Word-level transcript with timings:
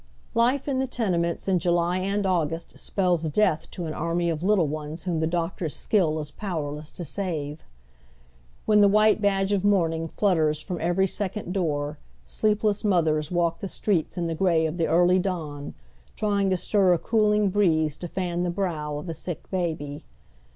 Life 0.33 0.67
in 0.67 0.79
the 0.79 0.87
tenements 0.87 1.47
ia 1.47 1.57
July 1.59 1.99
and 1.99 2.25
August 2.25 2.79
spells 2.79 3.25
death 3.25 3.69
to 3.69 3.85
an 3.85 3.93
army 3.93 4.31
of 4.31 4.41
little 4.41 4.65
ones 4.65 5.03
whom 5.03 5.19
the 5.19 5.27
doctor's 5.27 5.75
skill 5.75 6.17
is 6.17 6.31
powerless 6.31 6.91
to 6.93 7.03
save. 7.03 7.61
When 8.65 8.79
the 8.79 8.87
white 8.87 9.21
badge 9.21 9.51
of 9.51 9.63
mourning 9.63 10.07
flutters 10.07 10.59
from 10.59 10.81
every 10.81 11.05
second 11.05 11.53
door, 11.53 11.99
sleep 12.25 12.63
less 12.63 12.83
mothers 12.83 13.29
walk 13.29 13.59
the 13.59 13.67
streets 13.69 14.17
in 14.17 14.25
the 14.25 14.33
gray 14.33 14.65
of 14.65 14.79
the 14.79 14.87
early 14.87 15.19
dawn, 15.19 15.75
trying 16.15 16.49
to 16.49 16.57
stir 16.57 16.93
a 16.93 16.97
cooling 16.97 17.49
breeze 17.49 17.95
to 17.97 18.07
fan 18.07 18.41
the 18.41 18.49
brow 18.49 18.97
of 18.97 19.05
the 19.05 19.13
sick 19.13 19.51
baby. 19.51 20.03